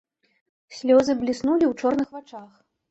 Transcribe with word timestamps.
Слёзы 0.79 1.11
бліснулі 1.21 1.65
ў 1.67 1.73
чорных 1.85 2.09
вачах. 2.19 2.51